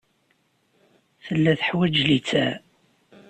[1.25, 2.53] Tella teḥwaj littseɛ.